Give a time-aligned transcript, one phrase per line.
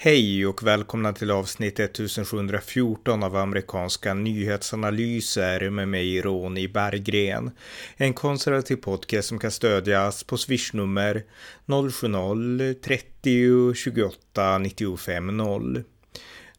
[0.00, 7.50] Hej och välkomna till avsnitt 1714 av amerikanska nyhetsanalyser med mig Ronny Berggren.
[7.96, 11.24] En konservativ podcast som kan stödjas på swishnummer
[11.66, 15.84] 070-30 28 95 0.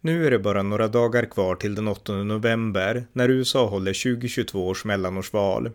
[0.02, 4.68] Nu är det bara några dagar kvar till den 8 november när USA håller 2022
[4.68, 5.72] års mellanårsval.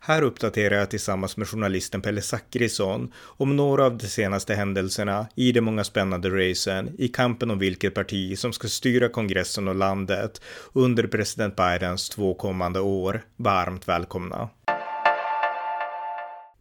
[0.00, 5.52] Här uppdaterar jag tillsammans med journalisten Pelle Zackrisson om några av de senaste händelserna i
[5.52, 10.42] de många spännande racen i kampen om vilket parti som ska styra kongressen och landet
[10.72, 13.22] under president Bidens två kommande år.
[13.36, 14.48] Varmt välkomna!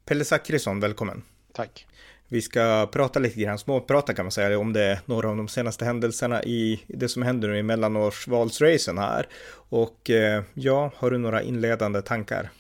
[0.06, 1.24] Pelle Zackrisson, välkommen!
[1.54, 1.88] Tack!
[2.32, 5.86] Vi ska prata lite grann, småprata kan man säga, om det några av de senaste
[5.86, 9.28] händelserna i det som händer nu i mellanårsvalsracen här.
[9.70, 12.52] Och eh, ja, har du några inledande tankar?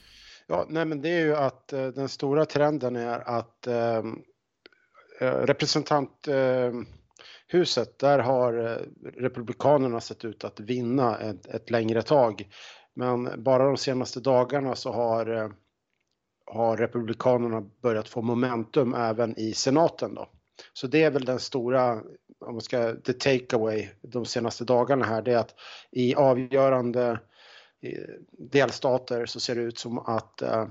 [0.47, 4.19] Ja, nej men det är ju att eh, den stora trenden är att ehm,
[5.19, 8.77] eh, representanthuset, ehm, eh, där har eh,
[9.17, 12.47] republikanerna sett ut att vinna ett, ett, längre tag.
[12.95, 15.49] Men bara de senaste dagarna så har eh,
[16.53, 20.29] har Republikanerna börjat få momentum även i senaten då.
[20.73, 21.93] Så det är väl den stora,
[22.45, 25.55] om man ska, the takeaway de senaste dagarna här, det är att
[25.91, 27.19] i avgörande
[28.31, 30.65] delstater så ser det ut som att eh,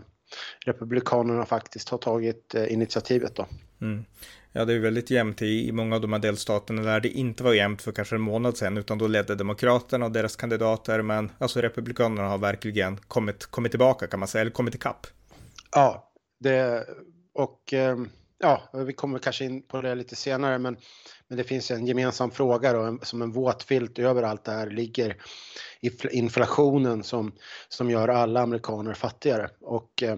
[0.67, 3.47] Republikanerna faktiskt har tagit eh, initiativet då.
[3.81, 4.05] Mm.
[4.53, 7.43] Ja, det är väldigt jämnt i, i många av de här delstaterna där det inte
[7.43, 11.33] var jämnt för kanske en månad sedan, utan då ledde Demokraterna och deras kandidater, men
[11.39, 15.07] alltså Republikanerna har verkligen kommit, kommit tillbaka kan man säga, eller kommit ikapp.
[15.75, 16.87] Ja, det,
[17.33, 20.77] och ehm, ja, vi kommer kanske in på det lite senare, men,
[21.29, 24.71] men det finns en gemensam fråga då, som en våt filt över allt det här
[24.71, 25.17] ligger
[26.11, 27.33] inflationen som,
[27.69, 29.51] som gör alla amerikaner fattigare.
[29.61, 30.17] Och eh,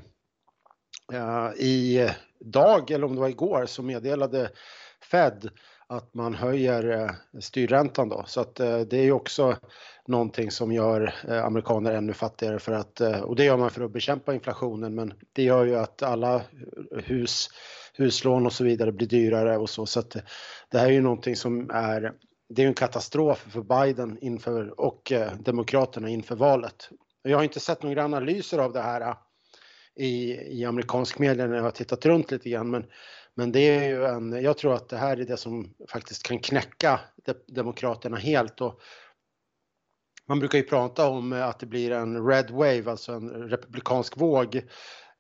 [1.13, 4.51] eh, i dag, eller om det var igår, så meddelade
[5.11, 5.51] Fed
[5.93, 8.25] att man höjer eh, styrräntan då.
[8.27, 9.57] Så att eh, det är ju också
[10.07, 13.93] någonting som gör eh, amerikaner ännu fattigare för att, och det gör man för att
[13.93, 16.43] bekämpa inflationen, men det gör ju att alla
[17.05, 17.49] hus,
[17.95, 19.87] huslån och så vidare blir dyrare och så.
[19.87, 20.17] Så att
[20.71, 22.13] det här är ju någonting som är,
[22.49, 26.89] det är en katastrof för Biden inför, och Demokraterna inför valet.
[27.23, 29.15] Jag har inte sett några analyser av det här
[29.97, 32.85] i, i amerikansk media när jag har tittat runt lite grann, men
[33.35, 36.39] men det är ju en, jag tror att det här är det som faktiskt kan
[36.39, 37.01] knäcka
[37.47, 38.61] Demokraterna helt.
[38.61, 38.81] Och
[40.29, 44.57] man brukar ju prata om att det blir en red wave, alltså en republikansk våg.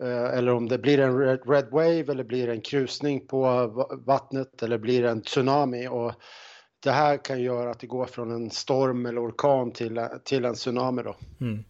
[0.02, 3.66] Eh, eller om det blir en red wave eller blir det en krusning på
[4.06, 5.88] vattnet eller blir det en tsunami.
[5.88, 6.12] Och
[6.82, 10.54] det här kan göra att det går från en storm eller orkan till, till en
[10.54, 11.16] tsunami då.
[11.40, 11.64] Mm.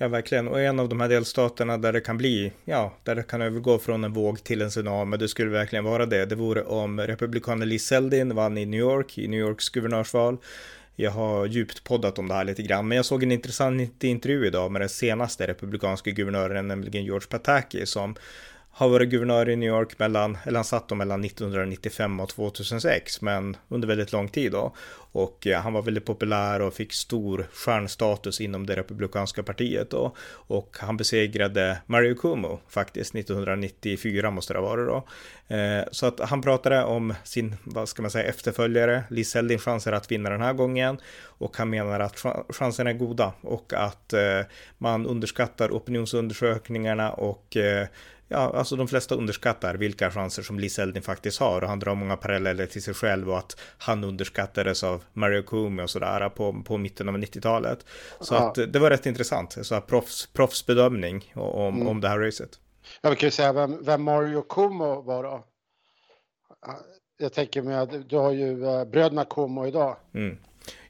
[0.00, 0.48] Ja, verkligen.
[0.48, 3.78] Och en av de här delstaterna där det kan bli, ja, där det kan övergå
[3.78, 6.26] från en våg till en tsunami, det skulle verkligen vara det.
[6.26, 10.36] Det vore om republikanen Liz Zeldin vann i New York, i New Yorks guvernörsval.
[10.96, 14.46] Jag har djupt poddat om det här lite grann, men jag såg en intressant intervju
[14.46, 18.14] idag med den senaste republikanska guvernören, nämligen George Pataki, som
[18.78, 23.22] har varit guvernör i New York mellan, eller han satt då mellan 1995 och 2006,
[23.22, 24.74] men under väldigt lång tid då.
[25.12, 30.16] Och ja, han var väldigt populär och fick stor stjärnstatus inom det republikanska partiet då.
[30.30, 35.04] Och han besegrade Mario Cuomo faktiskt 1994 måste det ha varit då.
[35.54, 39.92] Eh, så att han pratade om sin, vad ska man säga, efterföljare, Liz Heldin chanser
[39.92, 40.98] att vinna den här gången.
[41.24, 44.40] Och han menar att chanserna är goda och att eh,
[44.78, 47.86] man underskattar opinionsundersökningarna och eh,
[48.28, 51.94] ja, alltså de flesta underskattar vilka chanser som Liz Eldin faktiskt har och han drar
[51.94, 56.62] många paralleller till sig själv och att han underskattades av Mario Kumi och sådär på,
[56.62, 57.86] på mitten av 90-talet.
[58.20, 58.48] Så ja.
[58.48, 61.88] att det var rätt intressant, så proffs, proffsbedömning om, mm.
[61.88, 62.60] om det här racet.
[63.00, 65.44] Ja, vi kan ju säga vem, vem Mario Kumo var då.
[67.18, 69.96] Jag tänker mig att du har ju eh, bröderna Kumo idag.
[70.14, 70.38] Mm.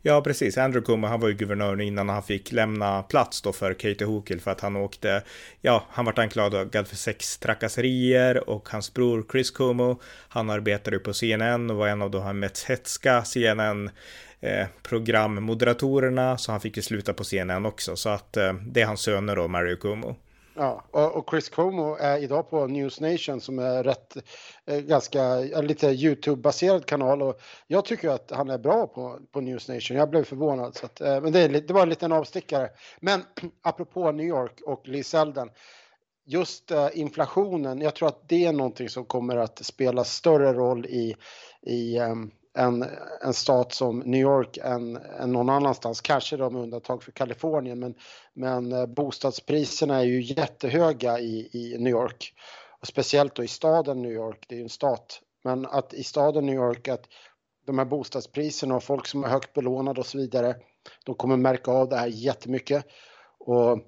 [0.03, 0.59] Ja, precis.
[0.59, 4.41] Andrew Cuomo, han var ju guvernör innan han fick lämna plats då för Katie Hochul
[4.41, 5.23] för att han åkte,
[5.61, 11.13] ja, han vart anklagad för sextrakasserier och hans bror Chris Cuomo, han arbetade ju på
[11.13, 13.91] CNN och var en av de här mest hetska CNN
[14.41, 18.87] eh, programmoderatorerna, så han fick ju sluta på CNN också, så att eh, det är
[18.87, 20.17] hans söner då, Mario Cuomo.
[20.61, 24.17] Ja, och Chris Cuomo är idag på News Nation som är rätt,
[24.67, 29.69] eh, ganska, lite YouTube-baserad kanal och jag tycker att han är bra på, på News
[29.69, 29.97] Nation.
[29.97, 32.69] Jag blev förvånad, så att, eh, men det, det var en liten avstickare.
[33.01, 33.23] Men
[33.63, 35.51] apropå New York och Lee Selden,
[36.27, 40.87] just eh, inflationen, jag tror att det är någonting som kommer att spela större roll
[40.87, 41.17] i,
[41.63, 42.85] i um, en,
[43.21, 46.01] en stat som New York än, än någon annanstans.
[46.01, 47.95] Kanske de med undantag för Kalifornien men,
[48.33, 52.35] men eh, bostadspriserna är ju jättehöga i, i New York.
[52.81, 55.21] Och speciellt då i staden New York, det är ju en stat.
[55.45, 57.05] Men att i staden New York att
[57.67, 60.57] de här bostadspriserna och folk som är högt belånade och så vidare.
[61.05, 62.87] De kommer märka av det här jättemycket.
[63.39, 63.79] Och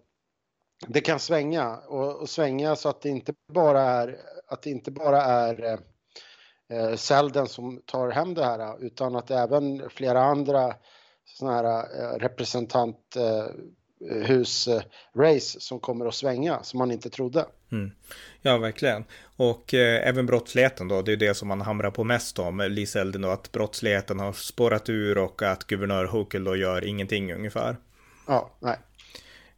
[0.88, 4.90] det kan svänga och, och svänga så att det inte bara är, att det inte
[4.90, 5.78] bara är eh,
[6.70, 10.74] eh, Selden som tar hem det här utan att även flera andra
[11.24, 14.44] sådana här eh, representant eh,
[15.58, 17.46] som kommer att svänga som man inte trodde.
[17.72, 17.90] Mm.
[18.42, 19.04] Ja, verkligen.
[19.36, 23.00] Och eh, även brottsligheten då, det är det som man hamrar på mest om, Lisa
[23.00, 27.76] Elden, då, att brottsligheten har spårat ur och att guvernör Hochul då gör ingenting ungefär.
[28.26, 28.78] Ja, nej.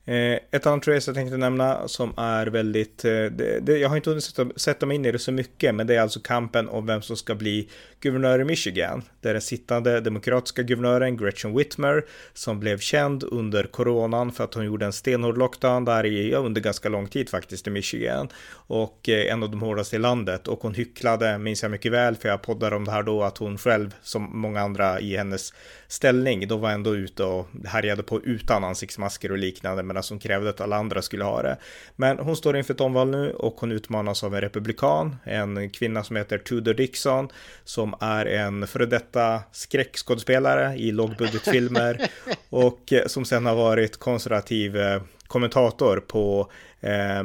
[0.04, 3.96] Eh, ett annat race jag tänkte nämna som är väldigt, eh, det, det, jag har
[3.96, 6.68] inte hunnit sätta, sätta mig in i det så mycket, men det är alltså kampen
[6.68, 7.68] om vem som ska bli
[8.00, 9.02] guvernör i Michigan.
[9.20, 14.54] Det är den sittande demokratiska guvernören Gretchen Whitmer som blev känd under coronan för att
[14.54, 18.28] hon gjorde en stenhård lockdown där i, ja, under ganska lång tid faktiskt i Michigan.
[18.52, 20.48] Och eh, en av de hårdaste i landet.
[20.48, 23.38] Och hon hycklade, minns jag mycket väl, för jag poddade om det här då, att
[23.38, 25.52] hon själv, som många andra i hennes
[25.88, 30.50] ställning, då var ändå ute och härjade på utan ansiktsmasker och liknande medan hon krävde
[30.50, 31.56] att alla andra skulle ha det.
[31.96, 36.04] Men hon står inför ett omval nu och hon utmanas av en republikan, en kvinna
[36.04, 37.28] som heter Tudor Dixon,
[37.64, 42.10] som är en före detta skräckskådespelare i lågbudgetfilmer
[42.48, 46.50] och som sen har varit konservativ eh, kommentator på,
[46.80, 47.22] eh,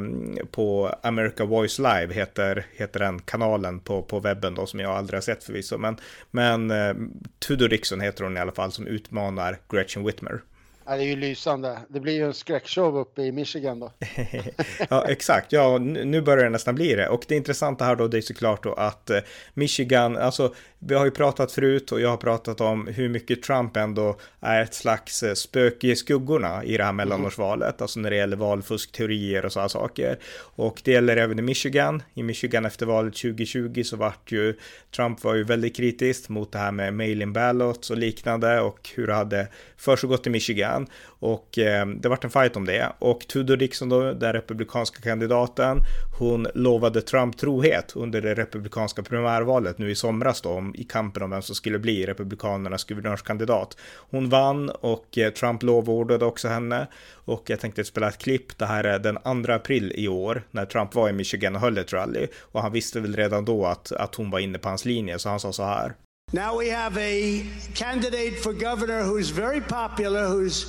[0.52, 5.18] på America Voice Live heter, heter den kanalen på, på webben då som jag aldrig
[5.18, 5.78] har sett förvisso.
[5.78, 5.98] Men,
[6.31, 6.94] men eh,
[7.40, 10.42] Tudor Dixon heter hon i alla fall som utmanar Gretchen Whitmer.
[10.89, 11.80] Ja, det är ju lysande.
[11.89, 13.92] Det blir ju en skräckshow uppe i Michigan då.
[14.89, 15.51] ja, exakt.
[15.51, 17.10] Ja, nu börjar det nästan bli det.
[17.10, 19.19] Och det intressanta här då, det är såklart då att eh,
[19.54, 23.78] Michigan, alltså vi har ju pratat förut och jag har pratat om hur mycket Trump
[23.78, 27.83] ändå är ett slags eh, spöke i skuggorna i det här mellanårsvalet, mm.
[27.83, 30.19] alltså när det gäller valfuskteorier och sådana saker.
[30.40, 32.04] Och det gäller även i Michigan.
[32.13, 34.57] I Michigan efter valet 2020 så vart ju
[34.95, 39.07] Trump var ju väldigt kritisk mot det här med mail-in ballots och liknande och hur
[39.07, 39.48] det hade
[39.78, 40.77] försiggått i Michigan.
[41.06, 42.92] Och eh, det vart en fight om det.
[43.00, 45.78] Och Tudor Dixon då, den republikanska kandidaten,
[46.20, 51.30] hon lovade Trump trohet under det republikanska primärvalet nu i somras då, i kampen om
[51.30, 53.78] vem som skulle bli republikanernas guvernörskandidat.
[53.96, 56.88] Hon vann och eh, Trump lovordade också henne.
[57.14, 58.58] Och jag tänkte spela ett klipp.
[58.58, 61.78] Det här är den 2 april i år när Trump var i Michigan och höll
[61.78, 62.28] ett rally.
[62.42, 65.30] Och han visste väl redan då att, att hon var inne på hans linje, så
[65.30, 65.94] han sa så här.
[66.34, 70.66] Now we have a candidate for governor who's very popular, who's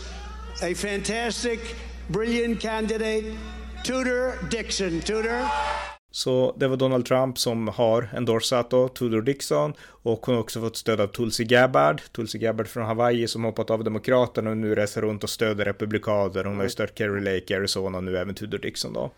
[0.63, 1.59] a fantastic,
[2.09, 3.25] brilliant candidate,
[3.85, 5.01] Tudor Dixon.
[5.01, 5.47] Tudor.
[6.11, 10.61] Så det var Donald Trump som har endorsat då Tudor Dixon och hon har också
[10.61, 14.75] fått stöd av Tulsi Gabbard, Tulsi Gabbard från Hawaii som hoppat av Demokraterna och nu
[14.75, 16.45] reser runt och stöder Republikaner.
[16.45, 19.11] Hon har ju stött Kerry Lake, Arizona och nu även Tudor Dixon då.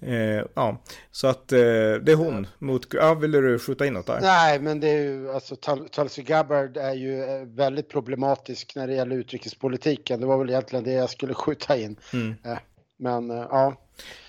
[0.00, 4.06] Eh, ja, så att eh, det är hon mot, ja vill du skjuta in något
[4.06, 4.20] där?
[4.20, 5.56] Nej, men det är ju, alltså
[5.90, 10.20] Tulsi Gabbard är ju eh, väldigt problematisk när det gäller utrikespolitiken.
[10.20, 11.96] Det var väl egentligen det jag skulle skjuta in.
[12.12, 12.34] Mm.
[12.44, 12.58] Eh,
[12.96, 13.74] men eh, ja.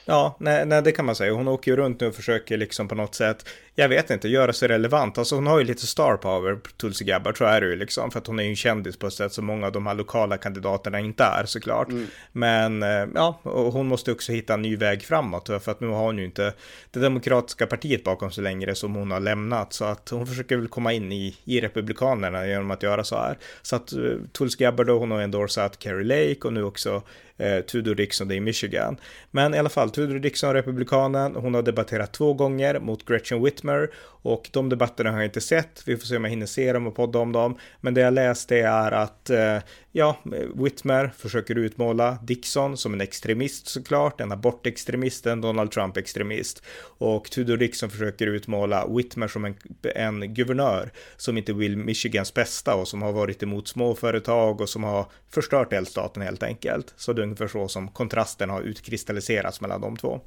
[0.10, 1.34] Ja, nej, nej, det kan man säga.
[1.34, 4.54] Hon åker ju runt nu och försöker liksom på något sätt, jag vet inte, göra
[4.54, 5.18] sig relevant.
[5.18, 8.12] Alltså hon har ju lite star power, Tulsi Gabbard, så är det ju liksom.
[8.12, 9.94] För att hon är ju en kändis på ett sätt som många av de här
[9.94, 11.90] lokala kandidaterna inte är såklart.
[11.90, 12.08] Mm.
[12.32, 15.48] Men eh, ja, och hon måste också hitta en ny väg framåt.
[15.48, 16.54] För att nu har hon ju inte
[16.92, 19.74] det demokratiska partiet bakom sig längre som hon har lämnat.
[19.74, 23.38] Så att hon försöker väl komma in i, i republikanerna genom att göra så här.
[23.62, 27.04] Så att uh, Tulsi Gabbard hon har endorsat Kerry Lake och nu också
[27.40, 28.98] eh, Tudor Dixon i Michigan.
[29.32, 33.90] Men i alla fall, Tudor Dixon, republikanen, hon har debatterat två gånger mot Gretchen Whitmer
[34.22, 35.84] och de debatterna har jag inte sett.
[35.86, 37.58] Vi får se om jag hinner se dem och podda om dem.
[37.82, 39.58] Men det jag läste är att, eh,
[39.92, 40.18] ja,
[40.56, 46.64] Whitmer försöker utmåla Dixon som en extremist såklart, en abortextremist, en Donald Trump-extremist.
[46.82, 49.56] Och Tudor Dixon försöker utmåla Whitmer som en,
[49.96, 54.84] en guvernör som inte vill Michigans bästa och som har varit emot småföretag och som
[54.84, 56.94] har förstört delstaten helt enkelt.
[56.98, 60.22] Så det är ungefär så som kontrasten har utkristalliserats mellan de två.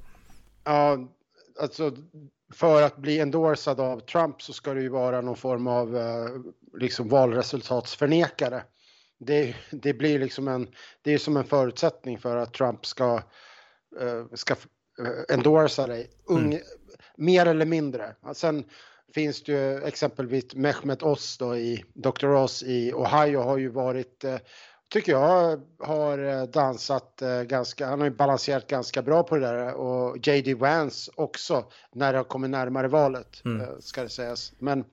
[0.65, 0.99] Ja,
[1.61, 1.97] alltså
[2.53, 6.29] för att bli endorsad av Trump så ska det ju vara någon form av eh,
[6.79, 8.63] liksom valresultatsförnekare.
[9.19, 10.69] Det, det blir liksom en,
[11.03, 13.23] det är som en förutsättning för att Trump ska,
[14.01, 14.55] eh, ska
[14.99, 16.63] eh, endorsa dig, Ung, mm.
[17.17, 18.15] mer eller mindre.
[18.35, 18.65] Sen
[19.15, 22.27] finns det ju exempelvis Mehmet Oz då i Dr.
[22.27, 24.25] Oz i Ohio har ju varit
[24.93, 29.47] tycker jag har eh, dansat eh, ganska, han har ju balanserat ganska bra på det
[29.47, 33.61] där och JD Vance också när det har kommit närmare valet mm.
[33.61, 34.53] Eh, ska det sägas.
[34.59, 34.85] Men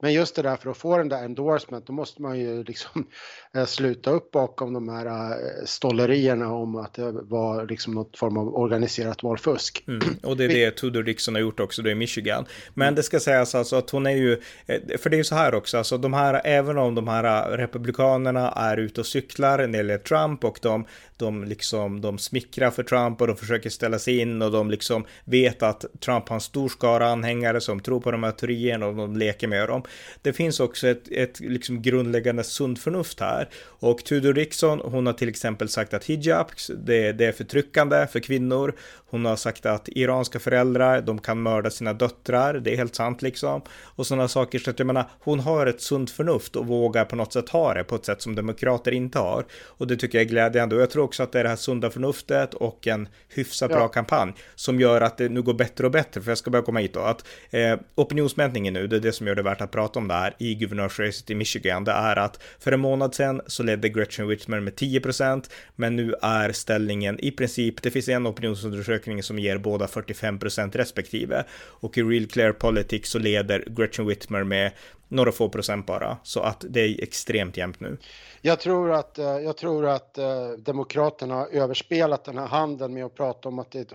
[0.00, 3.06] Men just det där för att få den där endorsement, då måste man ju liksom
[3.54, 8.36] eh, sluta upp bakom de här eh, stollerierna om att det var liksom något form
[8.36, 9.84] av organiserat valfusk.
[9.88, 10.00] Mm.
[10.22, 12.46] Och det är det Tudor Dixon har gjort också då i Michigan.
[12.74, 14.32] Men det ska sägas alltså att hon är ju,
[14.66, 17.56] eh, för det är ju så här också, alltså de här, även om de här
[17.56, 22.70] republikanerna är ute och cyklar när det gäller Trump och de, de liksom, de smickrar
[22.70, 26.34] för Trump och de försöker ställa sig in och de liksom vet att Trump har
[26.34, 29.82] en stor skara anhängare som tror på de här teorierna och de leker med dem.
[30.22, 35.12] Det finns också ett, ett liksom grundläggande sunt förnuft här och Tudor Rickson hon har
[35.12, 38.74] till exempel sagt att hijab, det, det är förtryckande för kvinnor.
[39.14, 43.22] Hon har sagt att iranska föräldrar, de kan mörda sina döttrar, det är helt sant
[43.22, 43.62] liksom.
[43.68, 47.16] Och sådana saker, så att jag menar, hon har ett sunt förnuft och vågar på
[47.16, 49.44] något sätt ha det på ett sätt som demokrater inte har.
[49.66, 51.56] Och det tycker jag är glädjande och jag tror också att det är det här
[51.56, 53.76] sunda förnuftet och en hyfsat ja.
[53.76, 56.20] bra kampanj som gör att det nu går bättre och bättre.
[56.20, 59.26] För jag ska börja komma hit då, att eh, opinionsmätningen nu, det är det som
[59.26, 62.42] gör det värt att prata om det här i guvernörsracet i Michigan, det är att
[62.58, 67.30] för en månad sedan så ledde Gretchen Whitmer med 10% men nu är ställningen i
[67.30, 70.38] princip, det finns en opinionsundersökning som ger båda 45
[70.72, 74.72] respektive och i Real Clear Politics så leder Gretchen Whitmer med
[75.08, 77.96] några få procent bara, så att det är extremt jämnt nu.
[78.42, 83.04] Jag tror att, eh, jag tror att eh, Demokraterna har överspelat den här handeln med
[83.04, 83.92] att prata om att det är ett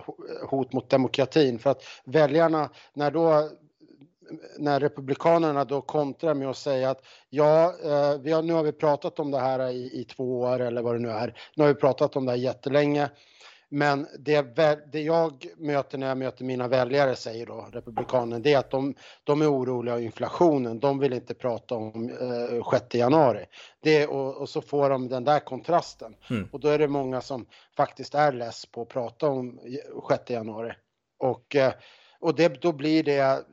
[0.50, 1.58] hot mot demokratin.
[1.58, 3.50] För att väljarna, när då
[4.58, 8.72] när Republikanerna då kontrar med att säga att ja, eh, vi har, nu har vi
[8.72, 11.34] pratat om det här i, i två år eller vad det nu är.
[11.54, 13.10] Nu har vi pratat om det här jättelänge.
[13.72, 14.56] Men det,
[14.92, 18.94] det jag möter när jag möter mina väljare, säger då Republikanen, det är att de,
[19.24, 20.80] de är oroliga av inflationen.
[20.80, 23.44] De vill inte prata om eh, 6 januari.
[23.80, 26.16] Det, och, och, så får de den där kontrasten.
[26.30, 26.48] Mm.
[26.52, 27.46] Och då är det många som
[27.76, 29.60] faktiskt är less på att prata om
[30.08, 30.72] 6 januari.
[31.18, 31.72] Och, eh,
[32.20, 33.44] och det, då blir det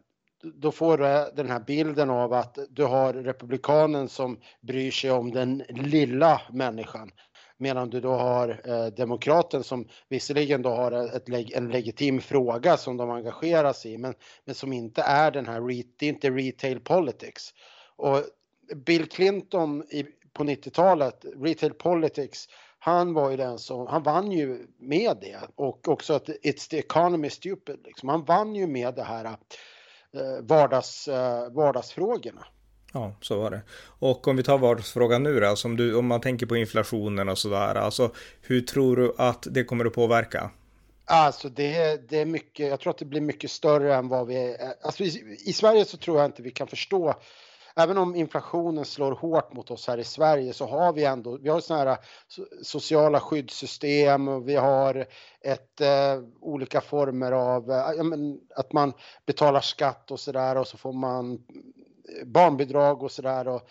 [0.43, 5.31] då får du den här bilden av att du har republikanen som bryr sig om
[5.31, 7.11] den lilla människan
[7.57, 12.97] medan du då har eh, demokraten som visserligen då har ett, en legitim fråga som
[12.97, 14.13] de engagerar sig i men,
[14.45, 17.53] men som inte är den här, det är inte retail politics.
[17.95, 18.23] Och
[18.85, 22.47] Bill Clinton i, på 90-talet, retail politics,
[22.79, 26.77] han var ju den som, han vann ju med det och också att it's the
[26.77, 28.09] economy stupid liksom.
[28.09, 32.45] Han vann ju med det här eh, vardags, eh, vardagsfrågorna.
[32.93, 33.61] Ja, så var det.
[33.99, 37.29] Och om vi tar vardagsfrågan nu då, alltså om, du, om man tänker på inflationen
[37.29, 40.51] och sådär, alltså hur tror du att det kommer att påverka?
[41.05, 44.57] Alltså det, det är mycket, jag tror att det blir mycket större än vad vi,
[44.81, 47.15] alltså i, i Sverige så tror jag inte vi kan förstå
[47.79, 51.49] Även om inflationen slår hårt mot oss här i Sverige så har vi ändå, vi
[51.49, 51.99] har sådana här
[52.63, 55.05] sociala skyddssystem och vi har
[55.41, 58.93] ett, eh, olika former av, eh, men, att man
[59.25, 61.39] betalar skatt och sådär och så får man
[62.25, 63.61] barnbidrag och sådär.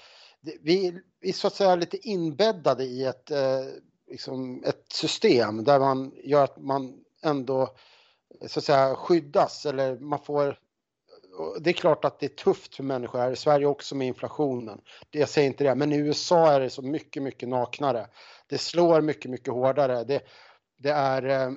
[0.41, 3.65] Vi, vi är så att säga lite inbäddade i ett, eh,
[4.11, 7.77] liksom ett system där man gör att man ändå
[8.47, 10.59] så att säga skyddas eller man får
[11.61, 14.81] det är klart att det är tufft för människor här i Sverige också med inflationen.
[15.11, 18.07] Jag säger inte det, men i USA är det så mycket, mycket naknare.
[18.47, 20.05] Det slår mycket, mycket hårdare.
[20.05, 20.23] Det,
[20.79, 21.53] det är, eh,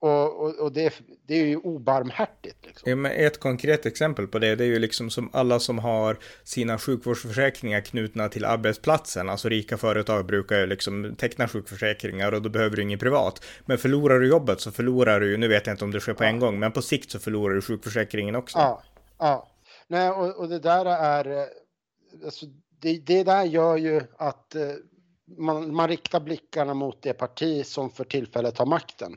[0.00, 0.94] och, och, och det,
[1.26, 2.66] det, är ju obarmhärtigt.
[2.66, 3.04] Liksom.
[3.04, 6.78] Ja, ett konkret exempel på det, det är ju liksom som alla som har sina
[6.78, 9.28] sjukvårdsförsäkringar knutna till arbetsplatsen.
[9.28, 13.44] Alltså rika företag brukar ju liksom teckna sjukförsäkringar och då behöver du ingen privat.
[13.66, 16.14] Men förlorar du jobbet så förlorar du ju, nu vet jag inte om det sker
[16.14, 16.28] på ja.
[16.28, 18.58] en gång, men på sikt så förlorar du sjukförsäkringen också.
[18.58, 18.82] Ja,
[19.18, 19.48] ja.
[19.88, 21.46] Nej, och, och det där är,
[22.24, 22.46] alltså,
[22.80, 24.62] det, det där gör ju att eh,
[25.38, 29.16] man, man riktar blickarna mot det parti som för tillfället har makten.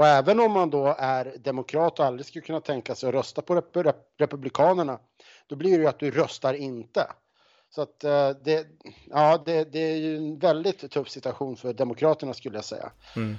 [0.00, 3.42] Och även om man då är demokrat och aldrig skulle kunna tänka sig att rösta
[3.42, 4.98] på rep Republikanerna,
[5.46, 7.06] då blir det ju att du röstar inte.
[7.70, 8.66] Så att eh, det,
[9.10, 12.92] ja, det, det är ju en väldigt tuff situation för Demokraterna skulle jag säga.
[13.16, 13.36] Mm.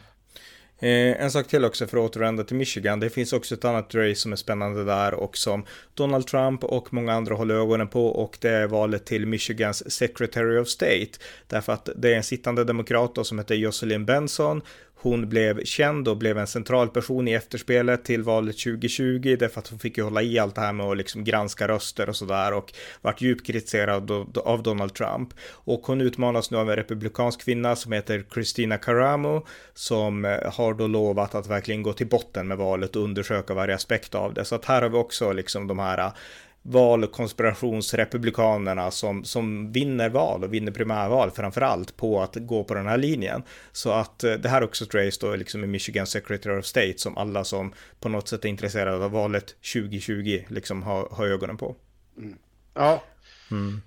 [0.80, 3.00] Eh, en sak till också för att återvända till Michigan.
[3.00, 6.94] Det finns också ett annat race som är spännande där och som Donald Trump och
[6.94, 11.12] många andra håller ögonen på och det är valet till Michigans Secretary of State.
[11.48, 14.62] Därför att det är en sittande demokrat som heter Jocelyn Benson
[15.02, 19.68] hon blev känd och blev en central person i efterspelet till valet 2020 därför att
[19.68, 22.54] hon fick ju hålla i allt det här med att liksom granska röster och sådär
[22.54, 25.34] och vart djupt kritiserad av Donald Trump.
[25.52, 30.74] Och hon utmanas nu av en republikansk kvinna som heter Christina Caramo som eh, har
[30.74, 34.46] då lovat att verkligen gå till botten med valet och undersöka varje aspekt av det.
[34.46, 36.12] Så att här har vi också liksom de här eh,
[36.62, 42.88] valkonspirationsrepublikanerna som, som vinner val och vinner primärval framför allt på att gå på den
[42.88, 43.44] här linjen.
[43.72, 46.66] Så att eh, det här är också ett race då liksom i Michigan Secretary of
[46.66, 51.28] State som alla som på något sätt är intresserade av valet 2020 liksom har, har
[51.28, 51.76] ögonen på.
[52.18, 52.38] Mm.
[52.74, 53.04] Ja.
[53.52, 53.82] Mm.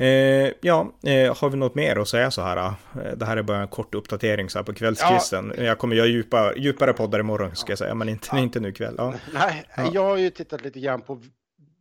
[0.00, 2.56] Eh, ja, eh, har vi något mer att säga så här?
[2.56, 2.72] Eh,
[3.16, 5.52] det här är bara en kort uppdatering så här på kvällskvisten.
[5.56, 5.62] Ja.
[5.62, 8.38] Jag kommer göra djupa, djupare poddar imorgon ska jag säga, men inte, ja.
[8.38, 8.94] inte nu kväll.
[8.98, 9.14] Ja.
[9.34, 11.22] Nej, jag har ju tittat lite grann på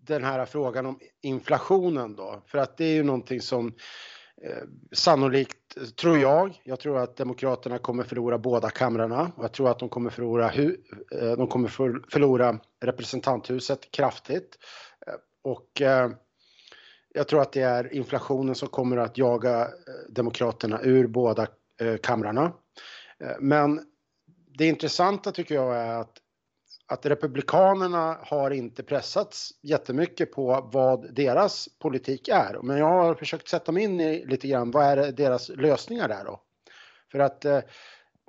[0.08, 3.68] den här frågan om inflationen då, för att det är ju någonting som
[4.44, 9.70] eh, sannolikt, tror jag, jag tror att Demokraterna kommer förlora båda kamrarna och jag tror
[9.70, 10.78] att de kommer förlora, hu,
[11.12, 11.70] eh, de kommer
[12.12, 14.58] förlora representanthuset kraftigt.
[15.08, 16.10] Eh, och eh,
[17.14, 19.68] jag tror att det är inflationen som kommer att jaga eh,
[20.10, 21.48] Demokraterna ur båda
[21.82, 22.54] eh, kamrarna.
[23.20, 23.82] Eh, men
[24.58, 26.18] det intressanta tycker jag är att,
[26.88, 32.60] att Republikanerna har inte pressats jättemycket på vad deras politik är.
[32.64, 36.26] Men jag har försökt sätta mig in i lite grann, vad är deras lösningar där
[36.26, 36.42] då?
[37.12, 37.60] För att eh,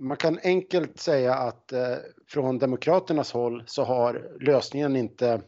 [0.01, 1.97] man kan enkelt säga att eh,
[2.29, 5.41] från Demokraternas håll så har lösningen inte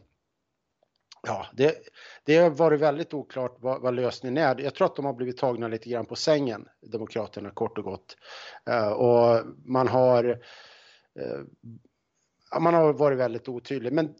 [1.27, 1.75] Ja, det,
[2.23, 4.61] det har varit väldigt oklart vad, vad, lösningen är.
[4.61, 8.17] Jag tror att de har blivit tagna lite grann på sängen, Demokraterna kort och gott.
[8.69, 10.39] Eh, och man har,
[12.59, 13.93] man har varit väldigt otydlig.
[13.93, 14.15] Men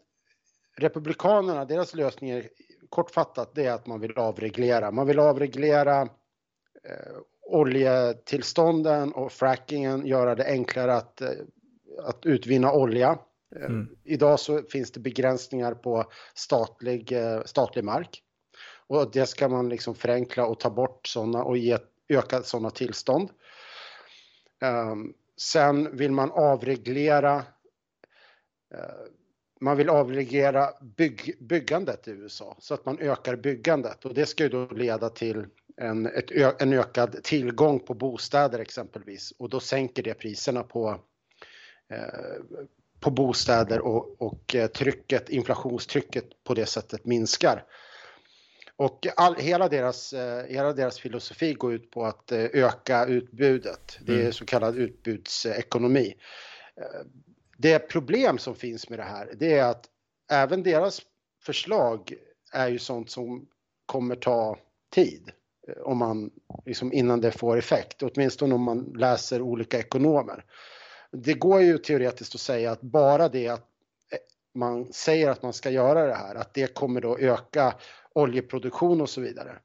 [0.76, 2.48] Republikanerna, deras lösning är
[2.88, 4.90] kortfattat, det är att man vill avreglera.
[4.90, 6.08] Man vill avreglera uh,
[7.42, 11.22] oljetillstånden och frackingen, göra det enklare att,
[12.04, 13.18] att utvinna olja
[13.56, 13.88] Mm.
[14.04, 18.22] Idag så finns det begränsningar på statlig, eh, statlig mark.
[18.86, 23.30] Och det ska man liksom förenkla och ta bort sådana och ge öka sådana tillstånd.
[24.60, 27.44] Um, sen vill man avreglera
[29.60, 34.42] man vill avreglera bygg, byggandet i USA så att man ökar byggandet och det ska
[34.42, 40.02] ju då leda till en, ett, en ökad tillgång på bostäder exempelvis och då sänker
[40.02, 41.00] det priserna på,
[41.90, 42.58] eh,
[43.00, 47.64] på bostäder och, och eh, trycket, inflationstrycket på det sättet minskar.
[48.76, 53.98] Och all, hela, deras, eh, hela deras filosofi går ut på att eh, öka utbudet.
[54.00, 54.32] Det är mm.
[54.32, 56.14] så kallad utbudsekonomi.
[57.62, 59.86] Det problem som finns med det här, det är att
[60.30, 61.02] även deras
[61.44, 62.14] förslag
[62.52, 63.46] är ju sånt som
[63.86, 64.58] kommer ta
[64.94, 65.30] tid
[65.68, 66.30] eh, om man,
[66.66, 70.44] liksom innan det får effekt, åtminstone om man läser olika ekonomer
[71.12, 73.68] det går ju teoretiskt att säga att bara det att
[74.12, 74.18] eh,
[74.54, 77.74] man säger att man ska göra det här, att det kommer då öka
[78.12, 79.58] oljeproduktion och så vidare.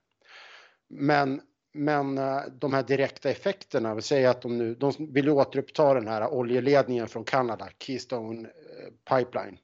[0.89, 1.41] Men,
[1.77, 6.07] men eh, de här direkta effekterna, vi säger att de nu, de vill återuppta den
[6.07, 9.57] här oljeledningen från Kanada, Keystone eh, Pipeline.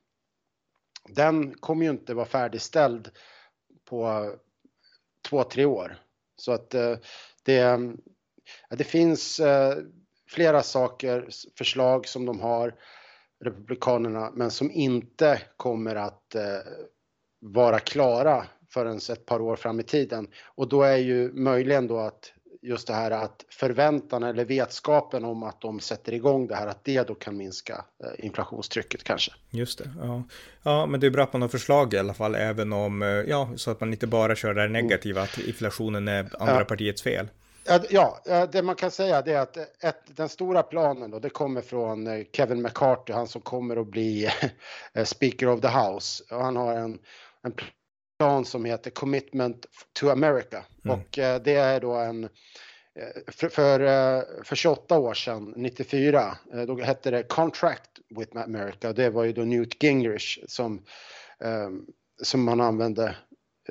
[1.10, 3.10] Den kommer ju inte vara färdigställd
[3.86, 4.32] på
[5.30, 5.98] två, tre år.
[6.38, 6.96] Så att eh,
[7.44, 7.80] det,
[8.70, 9.42] det finns
[10.30, 12.76] flera saker, förslag som de har,
[13.44, 16.36] Republikanerna, men som inte kommer att
[17.40, 20.28] vara klara förrän ett par år fram i tiden.
[20.46, 22.34] Och då är ju möjligen då att
[22.64, 26.84] just det här att förväntan eller vetskapen om att de sätter igång det här, att
[26.84, 29.32] det då kan minska eh, inflationstrycket kanske.
[29.50, 30.24] Just det, ja.
[30.64, 33.08] Ja, men det är bra att man har förslag i alla fall, även om, eh,
[33.08, 36.66] ja, så att man inte bara kör det här negativa, att inflationen är andra ja.
[36.66, 37.28] partiets fel.
[37.90, 38.20] Ja,
[38.52, 42.26] det man kan säga är att ett, den stora planen då, det kommer från eh,
[42.34, 44.30] Kevin McCarthy, han som kommer att bli
[45.06, 46.24] Speaker of the House.
[46.32, 47.00] Och han har en,
[47.44, 47.54] en
[48.24, 50.66] plan som heter Commitment to America.
[50.86, 51.00] Mm.
[51.00, 52.30] Och eh, det är då en,
[53.28, 58.94] för, för, för 28 år sedan, 94, då hette det Contract with America.
[58.94, 60.82] Det var ju då Newt Gingrich som,
[62.22, 63.16] som man använde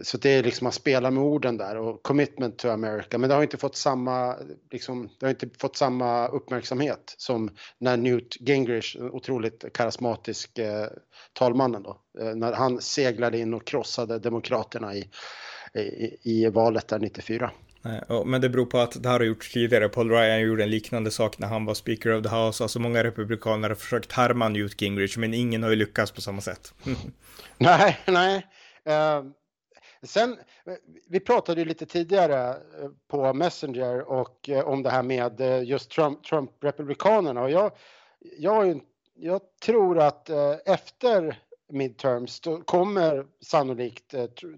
[0.02, 3.18] så det är liksom att spela med orden där och commitment to America.
[3.18, 4.36] Men det har inte fått samma,
[4.70, 10.86] liksom, det har inte fått samma uppmärksamhet som när Newt Gingrich, otroligt karismatisk eh,
[11.32, 15.08] talmannen då, eh, när han seglade in och krossade demokraterna i,
[15.74, 17.50] i, i valet där 94.
[18.26, 19.88] Men det beror på att det här har gjorts tidigare.
[19.88, 22.64] Paul Ryan gjorde en liknande sak när han var Speaker of the House.
[22.64, 26.40] Alltså många republikaner har försökt härma Newt Gingrich, men ingen har ju lyckats på samma
[26.40, 26.74] sätt.
[27.58, 28.46] nej, nej.
[28.88, 29.32] Uh,
[30.02, 30.38] Sen,
[31.08, 35.62] vi pratade ju lite tidigare eh, på Messenger och eh, om det här med eh,
[35.62, 37.72] just Trump, Trump-republikanerna och jag,
[38.38, 38.80] jag,
[39.14, 40.30] jag tror att
[40.66, 41.38] efter
[41.68, 44.14] midterms då kommer sannolikt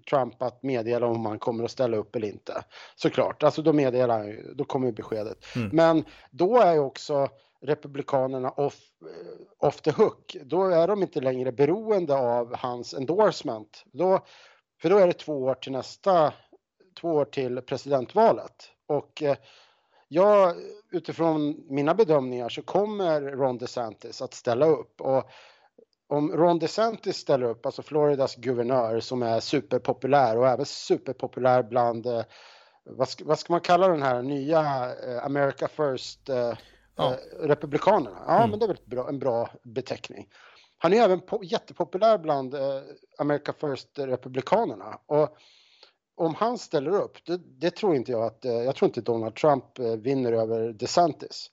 [0.09, 2.63] Trump att meddela om han kommer att ställa upp eller inte.
[2.95, 5.45] Såklart, alltså då meddelar då kommer beskedet.
[5.55, 5.69] Mm.
[5.73, 7.29] Men då är ju också
[7.61, 8.79] Republikanerna off,
[9.57, 10.37] off the hook.
[10.43, 13.83] Då är de inte längre beroende av hans endorsement.
[13.91, 14.25] Då
[14.81, 16.33] för då är det två år till nästa,
[17.01, 18.71] två år till presidentvalet.
[18.87, 19.37] Och eh,
[20.07, 20.55] jag,
[20.91, 25.01] utifrån mina bedömningar så kommer Ron DeSantis att ställa upp.
[25.01, 25.29] Och
[26.07, 32.05] om Ron DeSantis ställer upp, alltså Floridas guvernör som är superpopulär och även superpopulär bland,
[32.05, 32.23] eh,
[32.83, 34.59] vad, ska, vad ska man kalla den här nya
[35.05, 36.29] eh, America First
[36.95, 37.17] ja.
[37.39, 38.23] Republikanerna?
[38.27, 38.49] Ja, mm.
[38.49, 40.27] men det är väl en bra beteckning.
[40.85, 42.81] Han är även po jättepopulär bland eh,
[43.17, 44.99] America First-republikanerna.
[45.05, 45.37] Och
[46.15, 49.35] om han ställer upp, det, det, tror inte jag att, eh, jag tror inte Donald
[49.35, 51.51] Trump eh, vinner över DeSantis.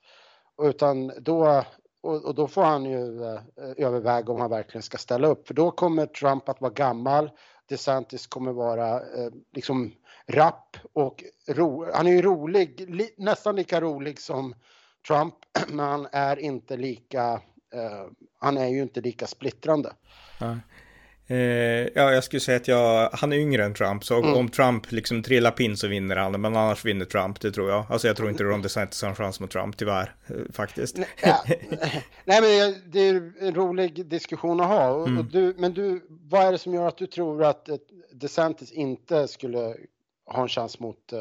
[0.63, 1.65] Utan då,
[2.03, 3.41] och, och då får han ju eh,
[3.77, 5.47] överväga om han verkligen ska ställa upp.
[5.47, 7.31] För då kommer Trump att vara gammal,
[7.69, 9.93] DeSantis kommer vara eh, liksom
[10.27, 14.55] rapp och ro, han är ju rolig, li, nästan lika rolig som
[15.09, 15.35] Trump,
[15.69, 17.41] men han är inte lika
[18.39, 19.93] han är ju inte lika splittrande.
[20.41, 20.57] Ja.
[21.27, 24.35] Eh, ja, jag skulle säga att jag, han är yngre än Trump, så mm.
[24.35, 27.87] om Trump liksom trillar pin så vinner han, men annars vinner Trump, det tror jag.
[27.89, 30.97] Alltså jag tror inte Ron DeSantis har en chans mot Trump, tyvärr, eh, faktiskt.
[30.97, 31.45] Nej, ja.
[32.25, 34.89] Nej men det är en rolig diskussion att ha.
[34.91, 35.19] Och, mm.
[35.19, 37.69] och du, men du, vad är det som gör att du tror att
[38.13, 39.77] DeSantis inte skulle
[40.27, 41.13] ha en chans mot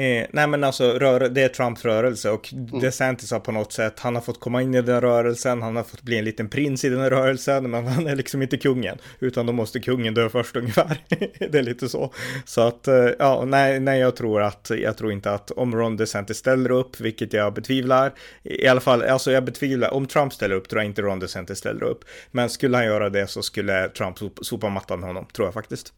[0.00, 2.80] Eh, nej men alltså, rör, det är Trumps rörelse och mm.
[2.80, 5.82] DeSantis har på något sätt, han har fått komma in i den rörelsen, han har
[5.82, 9.46] fått bli en liten prins i den rörelsen, men han är liksom inte kungen, utan
[9.46, 11.04] då måste kungen dö först ungefär.
[11.50, 12.12] det är lite så.
[12.44, 15.96] Så att, eh, ja, nej, nej, jag tror att, jag tror inte att om Ron
[15.96, 20.54] DeSantis ställer upp, vilket jag betvivlar, i alla fall, alltså jag betvivlar, om Trump ställer
[20.54, 23.88] upp tror jag inte Ron DeSantis ställer upp, men skulle han göra det så skulle
[23.88, 25.92] Trump sopa mattan med honom, tror jag faktiskt.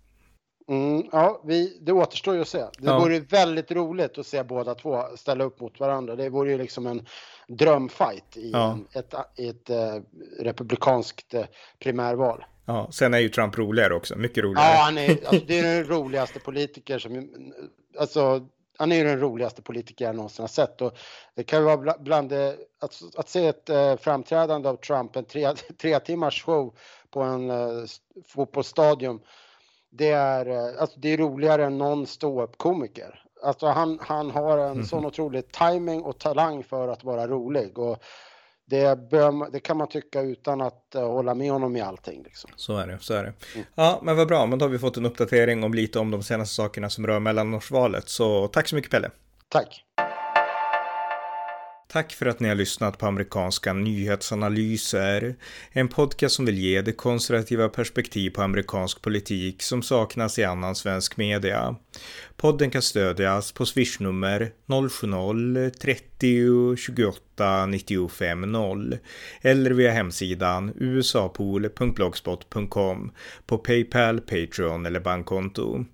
[0.68, 2.59] Mm, ja, vi, det återstår ju att se.
[2.59, 2.98] Det ja.
[2.98, 6.16] vore väldigt roligt att se båda två ställa upp mot varandra.
[6.16, 7.07] Det vore ju liksom en
[7.48, 8.72] drömfight i ja.
[8.72, 10.03] en, ett, ett uh,
[10.40, 11.44] republikanskt uh,
[11.79, 12.44] primärval.
[12.66, 14.75] Ja, sen är ju Trump roligare också, mycket roligare.
[14.75, 17.31] Ja, han är, alltså, det är den roligaste politiker som,
[17.98, 20.81] alltså, han är ju den roligaste politiker jag någonsin har sett.
[20.81, 20.96] Och
[21.35, 25.25] det kan ju vara bland det, att, att se ett uh, framträdande av Trump, en
[25.25, 26.75] tre, tre timmars show
[27.11, 27.85] på en uh,
[28.27, 29.20] fotbollsstadion
[29.92, 33.22] det är, eh, alltså det är roligare än någon ståuppkomiker.
[33.42, 34.85] Alltså han, han har en mm.
[34.85, 37.78] sån otrolig timing och talang för att vara rolig.
[37.78, 38.02] Och
[38.64, 42.22] det, bör, det kan man tycka utan att uh, hålla med honom i allting.
[42.22, 42.50] Liksom.
[42.57, 43.33] Så är det, så är det.
[43.55, 43.66] Mm.
[43.74, 46.22] Ja, men vad bra, men då har vi fått en uppdatering om lite om de
[46.22, 48.09] senaste sakerna som rör mellanårsvalet.
[48.09, 49.11] Så tack så mycket Pelle.
[49.48, 49.85] Tack.
[51.92, 55.37] Tack för att ni har lyssnat på amerikanska nyhetsanalyser.
[55.72, 60.74] En podcast som vill ge det konservativa perspektiv på amerikansk politik som saknas i annan
[60.74, 61.76] svensk media.
[62.37, 64.52] Podden kan stödjas på swishnummer
[64.90, 68.98] 070 30 90 28 95 0
[69.40, 73.12] eller via hemsidan usapool.blogspot.com
[73.46, 75.85] på Paypal, Patreon eller bankkonto.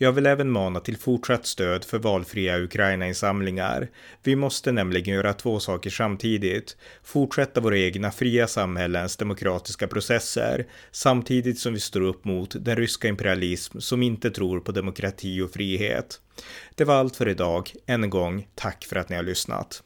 [0.00, 3.88] Jag vill även mana till fortsatt stöd för valfria Ukraina-insamlingar.
[4.22, 6.76] Vi måste nämligen göra två saker samtidigt.
[7.02, 13.08] Fortsätta våra egna fria samhällens demokratiska processer samtidigt som vi står upp mot den ryska
[13.08, 16.20] imperialism som inte tror på demokrati och frihet.
[16.74, 17.72] Det var allt för idag.
[17.86, 19.82] Än en gång, tack för att ni har lyssnat.